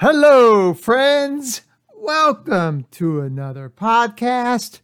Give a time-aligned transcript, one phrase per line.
[0.00, 1.62] Hello, friends.
[1.92, 4.80] Welcome to another podcast.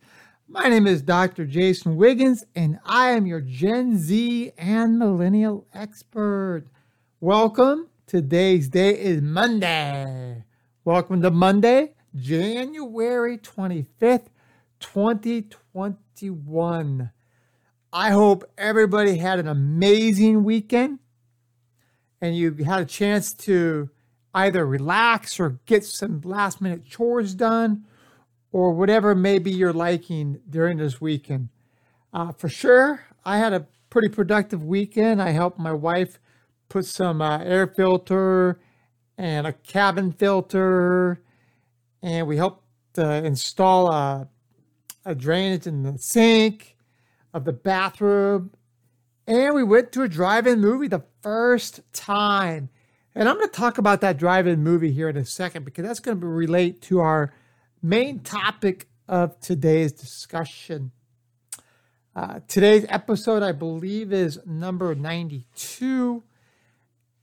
[0.49, 1.47] My name is Dr.
[1.47, 6.65] Jason Wiggins, and I am your Gen Z and Millennial expert.
[7.21, 7.91] Welcome.
[8.09, 10.43] Today's day is Monday.
[10.85, 14.27] Welcome to Monday, January 25th,
[14.81, 17.11] 2021.
[17.93, 20.99] I hope everybody had an amazing weekend
[22.21, 23.91] and you had a chance to
[24.35, 27.85] either relax or get some last minute chores done
[28.51, 31.49] or whatever may be your liking during this weekend.
[32.13, 35.23] Uh, for sure, I had a pretty productive weekend.
[35.23, 36.19] I helped my wife
[36.69, 38.61] put some uh, air filter
[39.17, 41.23] and a cabin filter,
[42.03, 42.65] and we helped
[42.99, 44.29] uh, install a,
[45.05, 46.77] a drainage in the sink
[47.33, 48.51] of the bathroom.
[49.27, 52.69] And we went to a drive in movie the first time.
[53.15, 55.87] And I'm going to talk about that drive in movie here in a second because
[55.87, 57.33] that's going to relate to our
[57.81, 60.91] main topic of today's discussion.
[62.17, 66.25] Uh, today's episode, I believe, is number 92.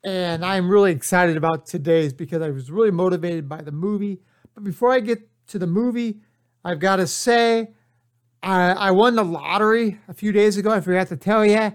[0.03, 4.21] And I'm really excited about today's because I was really motivated by the movie.
[4.55, 6.21] But before I get to the movie,
[6.63, 7.71] I've got to say,
[8.41, 10.71] I, I won the lottery a few days ago.
[10.71, 11.73] I forgot to tell you.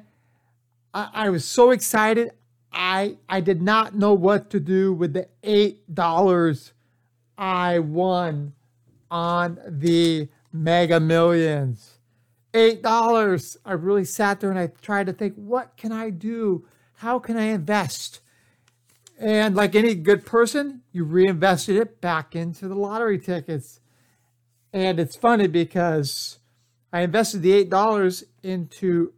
[0.94, 2.31] I, I was so excited.
[2.77, 6.75] I I did not know what to do with the eight dollars
[7.39, 8.53] I won
[9.11, 11.99] on the Mega Millions.
[12.53, 13.57] Eight dollars.
[13.65, 16.67] I really sat there and I tried to think, what can I do?
[16.97, 18.21] How can I invest?
[19.19, 23.81] And like any good person, you reinvested it back into the lottery tickets.
[24.73, 26.39] And it's funny because
[26.93, 29.15] I invested the eight dollars into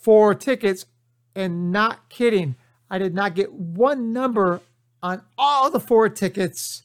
[0.00, 0.86] four tickets,
[1.34, 2.54] and not kidding,
[2.94, 4.60] I did not get one number
[5.02, 6.84] on all the four tickets.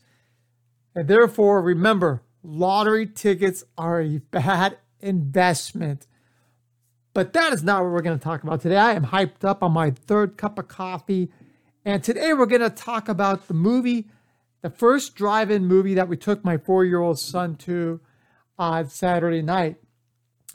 [0.96, 6.08] And therefore, remember, lottery tickets are a bad investment.
[7.14, 8.78] But that is not what we're going to talk about today.
[8.78, 11.30] I am hyped up on my third cup of coffee.
[11.86, 14.10] And today we're going to talk about the movie,
[14.64, 18.00] the first drive in movie that we took my four year old son to
[18.58, 19.76] on Saturday night.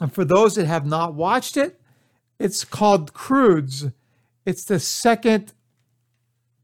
[0.01, 1.79] And for those that have not watched it,
[2.39, 3.85] it's called Croods.
[4.45, 5.53] It's the second,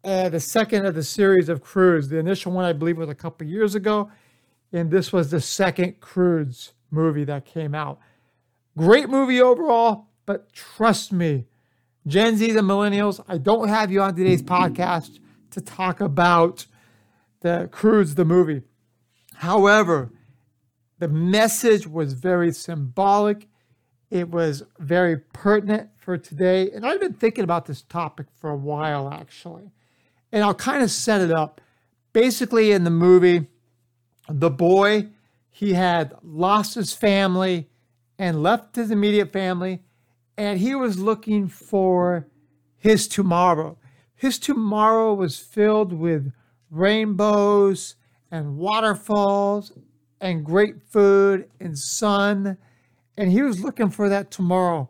[0.04, 2.10] uh, the second of the series of Croods.
[2.10, 4.12] The initial one, I believe, was a couple years ago,
[4.72, 8.00] and this was the second Croods movie that came out.
[8.78, 11.46] Great movie overall, but trust me,
[12.06, 15.20] Gen Z and millennials, I don't have you on today's podcast
[15.52, 16.68] to talk about
[17.42, 18.62] the Croods, the movie.
[19.36, 20.12] However,
[21.00, 23.48] the message was very symbolic.
[24.12, 26.70] It was very pertinent for today.
[26.70, 29.72] And I've been thinking about this topic for a while, actually.
[30.34, 31.62] And I'll kind of set it up.
[32.12, 33.48] Basically, in the movie,
[34.30, 35.08] the boy,
[35.50, 37.70] he had lost his family
[38.20, 39.82] and left his immediate family,
[40.38, 42.28] and he was looking for
[42.78, 43.78] his tomorrow.
[44.14, 46.34] His tomorrow was filled with
[46.70, 47.96] rainbows
[48.30, 49.72] and waterfalls
[50.20, 52.58] and great food and sun.
[53.18, 54.90] And he was looking for that tomorrow.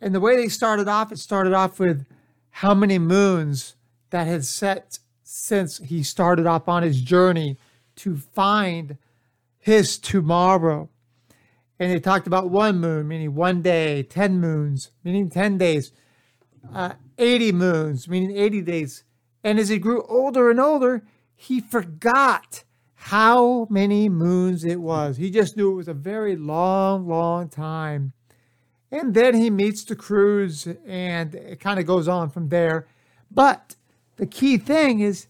[0.00, 2.06] And the way they started off, it started off with
[2.50, 3.76] how many moons
[4.10, 7.58] that had set since he started off on his journey
[7.96, 8.96] to find
[9.58, 10.88] his tomorrow.
[11.78, 15.92] And they talked about one moon, meaning one day, 10 moons, meaning 10 days,
[16.72, 19.04] uh, 80 moons, meaning 80 days.
[19.44, 21.04] And as he grew older and older,
[21.34, 22.64] he forgot
[23.00, 25.16] how many moons it was.
[25.16, 28.12] He just knew it was a very long, long time.
[28.90, 32.88] And then he meets the Croods and it kind of goes on from there.
[33.30, 33.76] But
[34.16, 35.28] the key thing is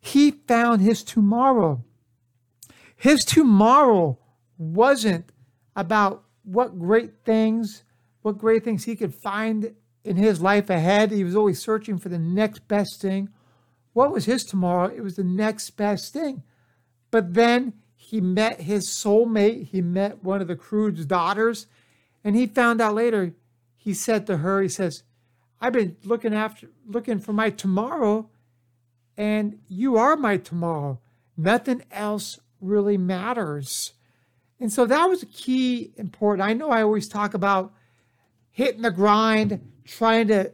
[0.00, 1.84] he found his tomorrow.
[2.96, 4.18] His tomorrow
[4.56, 5.30] wasn't
[5.76, 7.84] about what great things,
[8.22, 9.74] what great things he could find
[10.04, 11.10] in his life ahead.
[11.10, 13.28] He was always searching for the next best thing.
[13.92, 14.88] What was his tomorrow?
[14.88, 16.42] It was the next best thing.
[17.10, 19.66] But then he met his soulmate.
[19.66, 21.66] He met one of the Croods' daughters,
[22.24, 23.34] and he found out later.
[23.76, 25.04] He said to her, "He says,
[25.60, 28.28] I've been looking after, looking for my tomorrow,
[29.16, 31.00] and you are my tomorrow.
[31.36, 33.94] Nothing else really matters."
[34.58, 36.46] And so that was a key important.
[36.46, 37.72] I know I always talk about
[38.50, 40.52] hitting the grind, trying to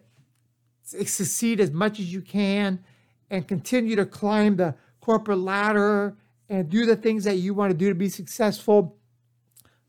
[0.82, 2.84] succeed as much as you can,
[3.28, 6.16] and continue to climb the corporate ladder
[6.48, 8.96] and do the things that you want to do to be successful.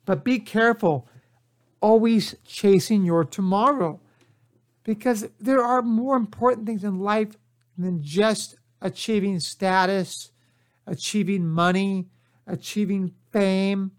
[0.06, 1.08] But be careful,
[1.82, 4.00] always chasing your tomorrow
[4.84, 7.36] because there are more important things in life
[7.78, 10.32] than just achieving status
[10.88, 12.08] achieving money,
[12.48, 13.92] achieving fame.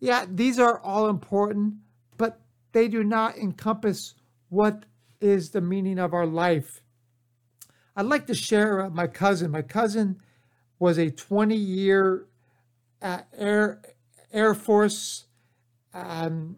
[0.00, 1.74] Yeah, these are all important,
[2.16, 2.40] but
[2.72, 4.14] they do not encompass
[4.48, 4.84] what
[5.20, 6.80] is the meaning of our life.
[7.94, 9.50] I'd like to share uh, my cousin.
[9.50, 10.20] My cousin
[10.78, 12.26] was a 20 year
[13.02, 13.82] uh, Air
[14.32, 15.26] Air Force.
[15.94, 16.56] Um,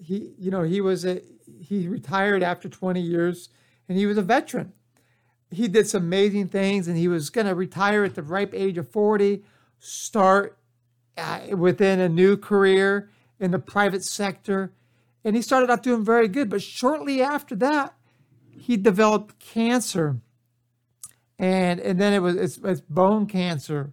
[0.00, 1.22] he, you know, he was a
[1.60, 3.48] he retired after 20 years,
[3.88, 4.72] and he was a veteran.
[5.50, 8.76] He did some amazing things, and he was going to retire at the ripe age
[8.76, 9.42] of 40,
[9.78, 10.58] start
[11.16, 13.10] uh, within a new career
[13.40, 14.72] in the private sector,
[15.24, 16.50] and he started out doing very good.
[16.50, 17.94] But shortly after that,
[18.50, 20.20] he developed cancer,
[21.38, 23.92] and and then it was it's, it's bone cancer,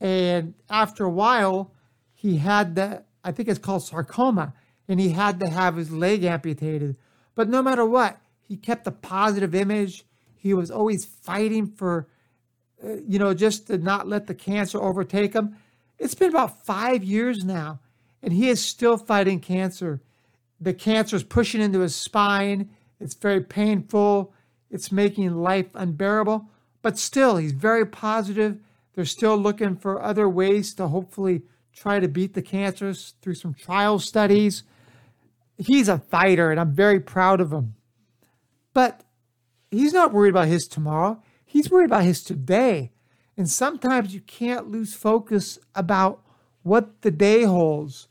[0.00, 1.72] and after a while,
[2.12, 4.54] he had the I think it's called sarcoma,
[4.88, 6.96] and he had to have his leg amputated.
[7.34, 10.04] But no matter what, he kept a positive image.
[10.36, 12.06] He was always fighting for,
[12.84, 15.56] uh, you know, just to not let the cancer overtake him.
[15.98, 17.80] It's been about five years now,
[18.22, 20.02] and he is still fighting cancer.
[20.60, 22.70] The cancer is pushing into his spine.
[23.00, 24.34] It's very painful.
[24.70, 26.48] It's making life unbearable.
[26.84, 28.58] But still, he's very positive.
[28.94, 31.40] They're still looking for other ways to hopefully
[31.74, 34.64] try to beat the cancers through some trial studies.
[35.56, 37.76] He's a fighter, and I'm very proud of him.
[38.74, 39.02] But
[39.70, 41.22] he's not worried about his tomorrow.
[41.46, 42.92] He's worried about his today.
[43.34, 46.20] And sometimes you can't lose focus about
[46.64, 48.08] what the day holds.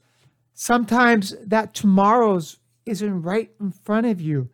[0.55, 4.49] Sometimes that tomorrow's isn't right in front of you.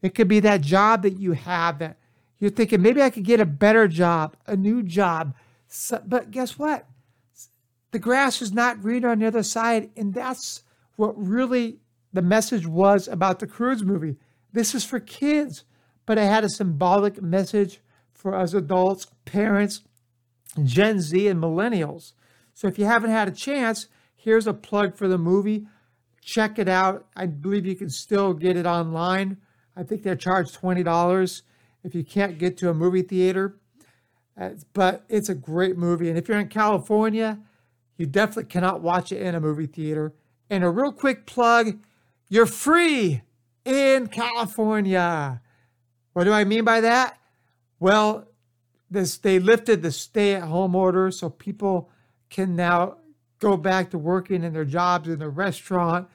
[0.00, 1.98] It could be that job that you have that
[2.44, 5.34] you're thinking, maybe I could get a better job, a new job.
[5.66, 6.86] So, but guess what?
[7.92, 9.88] The grass is not greener on the other side.
[9.96, 10.62] And that's
[10.96, 11.78] what really
[12.12, 14.18] the message was about the Croods movie.
[14.52, 15.64] This is for kids,
[16.04, 17.80] but it had a symbolic message
[18.12, 19.80] for us adults, parents,
[20.62, 22.12] Gen Z, and millennials.
[22.52, 25.66] So if you haven't had a chance, here's a plug for the movie.
[26.20, 27.06] Check it out.
[27.16, 29.38] I believe you can still get it online.
[29.74, 31.42] I think they charge $20
[31.84, 33.56] if you can't get to a movie theater.
[34.72, 36.08] But it's a great movie.
[36.08, 37.38] And if you're in California,
[37.96, 40.12] you definitely cannot watch it in a movie theater.
[40.50, 41.78] And a real quick plug
[42.28, 43.22] you're free
[43.64, 45.40] in California.
[46.14, 47.18] What do I mean by that?
[47.78, 48.28] Well,
[48.90, 51.90] this they lifted the stay at home order so people
[52.30, 52.96] can now
[53.38, 56.08] go back to working in their jobs in the restaurant,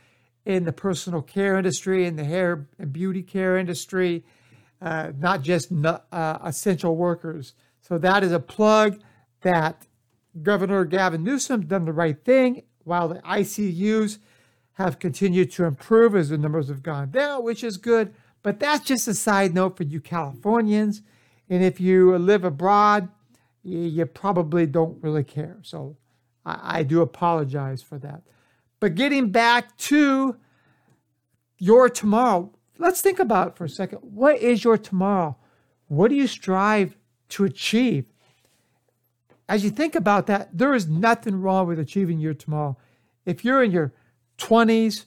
[0.46, 4.26] in the personal care industry, in the hair and beauty care industry,
[4.82, 7.54] uh, not just uh, essential workers.
[7.82, 9.02] So that is a plug
[9.42, 9.88] that
[10.42, 14.20] Governor Gavin Newsom done the right thing while the ICUs
[14.74, 18.14] have continued to improve as the numbers have gone down, which is good.
[18.42, 21.02] But that's just a side note for you Californians.
[21.50, 23.10] And if you live abroad,
[23.64, 25.58] you, probably don't really care.
[25.64, 25.98] So
[26.46, 28.22] I do apologize for that.
[28.80, 30.38] But getting back to
[31.58, 34.00] your tomorrow, let's think about for a second.
[34.00, 35.38] What is your tomorrow?
[35.88, 36.96] What do you strive
[37.30, 38.12] to achieve?
[39.48, 42.78] As you think about that, there is nothing wrong with achieving your tomorrow.
[43.26, 43.94] If you're in your
[44.38, 45.06] 20s,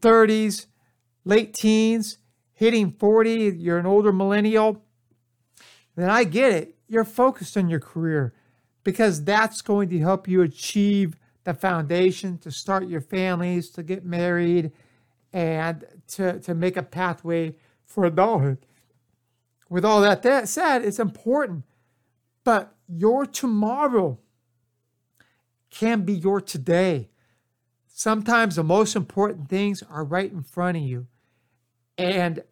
[0.00, 0.66] 30s,
[1.24, 2.18] late teens,
[2.52, 4.82] hitting 40, you're an older millennial,
[5.96, 6.74] then I get it.
[6.88, 8.34] You're focused on your career
[8.84, 14.04] because that's going to help you achieve the foundation to start your families, to get
[14.04, 14.72] married,
[15.32, 17.54] and to, to make a pathway
[17.84, 18.58] for adulthood.
[19.68, 21.64] With all that, that said, it's important,
[22.44, 24.18] but your tomorrow
[25.70, 27.10] can be your today.
[27.86, 31.06] Sometimes the most important things are right in front of you.
[31.98, 32.42] And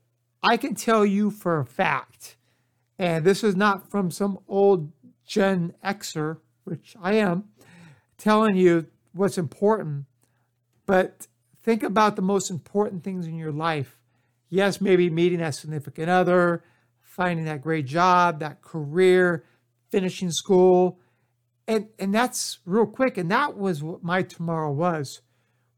[0.42, 2.36] I can tell you for a fact,
[2.98, 4.92] and this is not from some old
[5.24, 7.44] Gen Xer, which I am,
[8.18, 10.06] telling you what's important,
[10.84, 11.26] but
[11.66, 13.98] think about the most important things in your life.
[14.48, 16.62] Yes, maybe meeting that significant other,
[17.02, 19.44] finding that great job, that career,
[19.90, 21.00] finishing school.
[21.66, 23.18] And, and that's real quick.
[23.18, 25.22] And that was what my tomorrow was.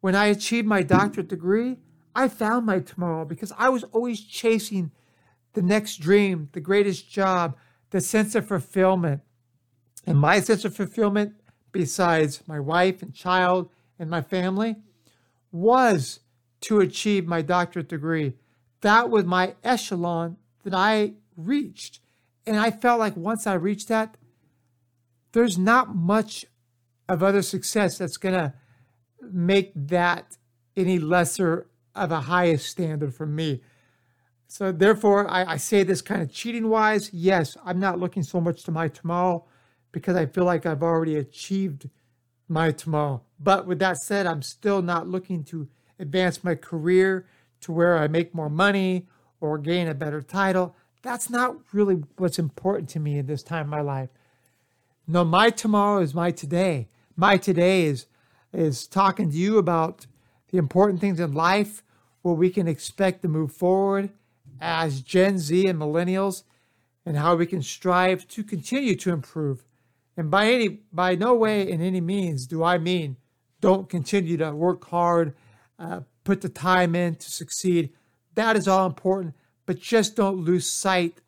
[0.01, 1.79] When I achieved my doctorate degree,
[2.15, 4.93] I found my tomorrow because I was always chasing
[5.55, 7.57] the next dream, the greatest job,
[7.91, 9.23] the sense of fulfillment.
[10.07, 11.33] And my sense of fulfillment,
[11.73, 14.77] besides my wife and child and my family,
[15.51, 16.21] was
[16.63, 18.35] to achieve my doctorate degree.
[18.81, 22.01] That was my echelon that I reached.
[22.47, 24.17] And I felt like once I reached that,
[25.33, 26.47] there's not much
[27.09, 28.55] of other success that's going to
[29.23, 30.37] make that
[30.77, 33.63] any lesser of a highest standard for me.
[34.47, 37.13] So, therefore, I, I say this kind of cheating wise.
[37.13, 39.45] Yes, I'm not looking so much to my tomorrow
[39.93, 41.91] because I feel like I've already achieved
[42.49, 43.23] my tomorrow.
[43.39, 47.27] But with that said, I'm still not looking to advance my career
[47.61, 49.07] to where I make more money
[49.41, 50.75] or gain a better title.
[51.03, 54.11] That's not really what's important to me in this time of my life.
[55.07, 56.89] No, my tomorrow is my today.
[57.17, 58.07] My today is
[58.53, 60.07] is talking to you about
[60.51, 61.83] the important things in life,
[62.23, 64.11] what we can expect to move forward
[64.61, 66.45] as Gen Z and millennials,
[67.05, 69.65] and how we can strive to continue to improve.
[70.19, 73.17] And by any by no way in any means do I mean
[73.61, 75.35] don't continue to work hard,
[75.79, 77.91] uh, put the time in to succeed.
[78.35, 79.35] That is all important,
[79.65, 81.21] but just don't lose sight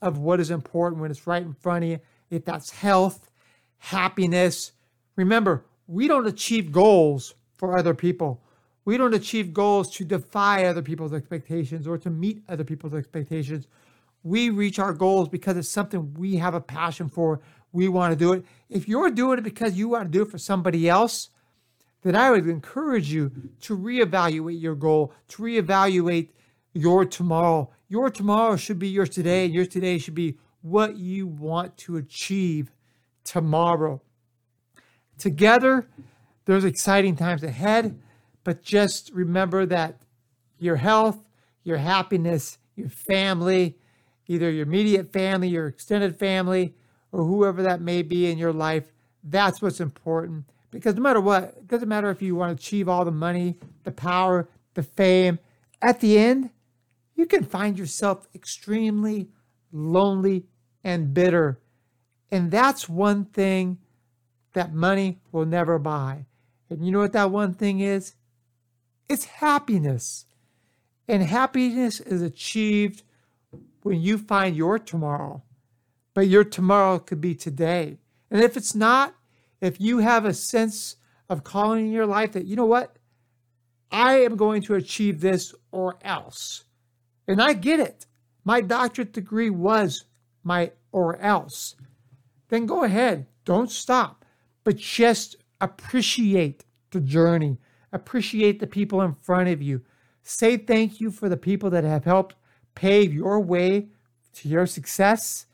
[0.00, 2.00] of what is important when it's right in front of you.
[2.30, 3.30] If that's health,
[3.78, 4.72] happiness.
[5.16, 8.42] Remember, we don't achieve goals for other people.
[8.84, 13.68] We don't achieve goals to defy other people's expectations or to meet other people's expectations.
[14.24, 17.40] We reach our goals because it's something we have a passion for.
[17.72, 18.44] We want to do it.
[18.68, 21.30] If you're doing it because you want to do it for somebody else,
[22.02, 23.30] then I would encourage you
[23.62, 26.30] to reevaluate your goal, to reevaluate
[26.74, 27.70] your tomorrow.
[27.88, 31.96] Your tomorrow should be your today, and your today should be what you want to
[31.96, 32.72] achieve
[33.24, 34.00] tomorrow.
[35.18, 35.88] Together,
[36.44, 38.00] there's exciting times ahead,
[38.44, 40.00] but just remember that
[40.58, 41.28] your health,
[41.62, 43.76] your happiness, your family,
[44.26, 46.74] either your immediate family, your extended family,
[47.12, 48.90] or whoever that may be in your life,
[49.22, 50.46] that's what's important.
[50.70, 53.58] Because no matter what, it doesn't matter if you want to achieve all the money,
[53.84, 55.38] the power, the fame,
[55.80, 56.50] at the end,
[57.14, 59.28] you can find yourself extremely
[59.70, 60.46] lonely
[60.82, 61.60] and bitter.
[62.30, 63.78] And that's one thing
[64.54, 66.26] that money will never buy.
[66.70, 68.14] And you know what that one thing is?
[69.08, 70.24] It's happiness.
[71.06, 73.02] And happiness is achieved
[73.82, 75.42] when you find your tomorrow.
[76.14, 77.98] But your tomorrow could be today.
[78.30, 79.14] And if it's not,
[79.60, 80.96] if you have a sense
[81.28, 82.98] of calling in your life that, you know what,
[83.90, 86.64] I am going to achieve this or else.
[87.28, 88.06] And I get it.
[88.44, 90.04] My doctorate degree was
[90.42, 91.76] my or else.
[92.48, 93.26] Then go ahead.
[93.44, 94.22] Don't stop
[94.64, 97.58] but just appreciate the journey,
[97.92, 99.82] appreciate the people in front of you.
[100.22, 102.36] Say thank you for the people that have helped
[102.74, 103.88] pave your way
[104.34, 105.46] to your success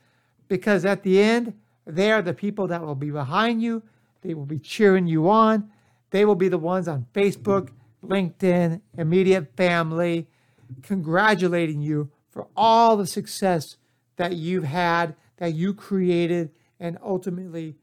[0.49, 1.55] because at the end,
[1.87, 3.83] they are the people that will be behind you.
[4.23, 5.71] They will be cheering you on.
[6.11, 7.71] They will be the ones on Facebook,
[8.05, 10.27] LinkedIn, immediate family,
[10.83, 13.77] congratulating you for all the success
[14.17, 16.51] that you've had, that you created,
[16.81, 17.77] and ultimately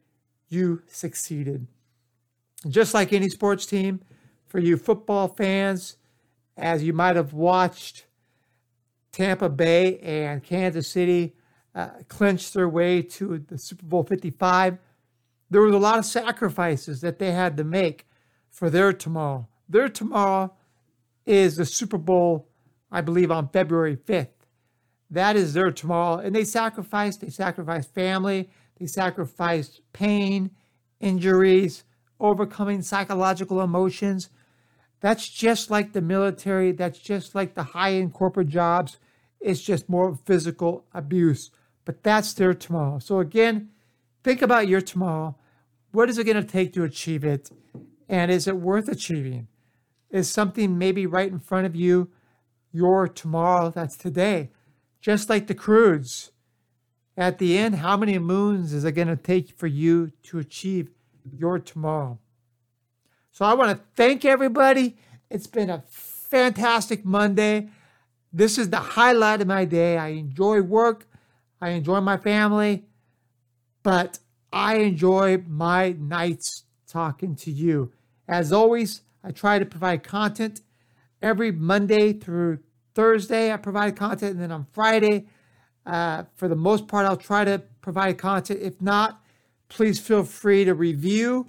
[0.49, 1.67] you succeeded.
[2.67, 4.01] Just like any sports team,
[4.47, 5.97] for you football fans,
[6.57, 8.05] as you might have watched
[9.11, 11.35] Tampa Bay and Kansas City
[11.75, 14.77] uh, clinch their way to the Super Bowl 55,
[15.49, 18.07] there was a lot of sacrifices that they had to make
[18.49, 19.47] for their tomorrow.
[19.67, 20.53] Their tomorrow
[21.25, 22.47] is the Super Bowl,
[22.91, 24.29] I believe, on February 5th.
[25.09, 26.17] That is their tomorrow.
[26.17, 30.51] And they sacrificed, they sacrificed family, they sacrificed pain,
[30.99, 31.83] injuries,
[32.19, 34.29] overcoming psychological emotions.
[35.01, 36.71] That's just like the military.
[36.71, 38.97] That's just like the high end corporate jobs.
[39.39, 41.51] It's just more physical abuse.
[41.85, 42.99] But that's their tomorrow.
[42.99, 43.69] So, again,
[44.23, 45.37] think about your tomorrow.
[45.91, 47.49] What is it going to take to achieve it?
[48.09, 49.47] And is it worth achieving?
[50.09, 52.09] Is something maybe right in front of you
[52.71, 54.51] your tomorrow that's today?
[54.99, 56.31] Just like the Croods
[57.17, 60.89] at the end, how many moons is it going to take for you to achieve
[61.31, 62.19] your tomorrow?
[63.31, 64.97] So I want to thank everybody.
[65.29, 67.69] It's been a fantastic Monday.
[68.31, 69.97] This is the highlight of my day.
[69.97, 71.07] I enjoy work,
[71.65, 72.83] I enjoy my family,
[73.81, 74.19] but
[74.53, 77.91] I enjoy my nights talking to you.
[78.27, 80.61] As always, I try to provide content
[81.23, 82.59] every Monday through
[82.93, 83.51] Thursday.
[83.51, 85.25] I provide content, and then on Friday,
[85.87, 88.59] uh, for the most part, I'll try to provide content.
[88.61, 89.23] If not,
[89.67, 91.47] please feel free to review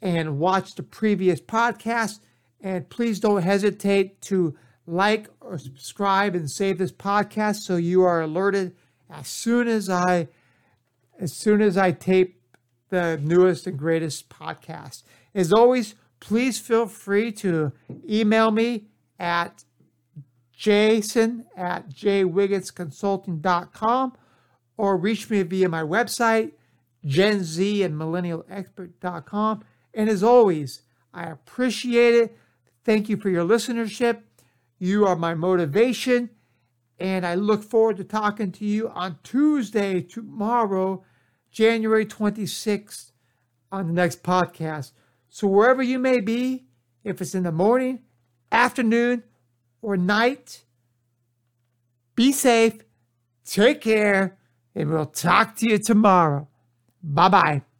[0.00, 2.20] and watch the previous podcast.
[2.62, 8.22] And please don't hesitate to like or subscribe and save this podcast so you are
[8.22, 8.74] alerted
[9.10, 10.28] as soon as I
[11.20, 12.40] as soon as I tape
[12.90, 15.04] the newest and greatest podcast.
[15.34, 17.72] As always, please feel free to
[18.08, 18.86] email me
[19.18, 19.64] at
[20.52, 24.12] jason at jwigginsconsulting.com
[24.76, 26.52] or reach me via my website,
[27.04, 29.64] Gen Z and millennialexpert.com.
[29.92, 30.82] And as always,
[31.12, 32.38] I appreciate it.
[32.84, 34.20] Thank you for your listenership.
[34.78, 36.30] You are my motivation.
[37.04, 41.04] And I look forward to talking to you on Tuesday, tomorrow,
[41.50, 43.12] January 26th
[43.70, 44.92] on the next podcast.
[45.28, 46.64] So, wherever you may be,
[47.04, 48.04] if it's in the morning,
[48.50, 49.22] afternoon,
[49.82, 50.64] or night,
[52.14, 52.78] be safe,
[53.44, 54.38] take care,
[54.74, 56.48] and we'll talk to you tomorrow.
[57.02, 57.73] Bye bye.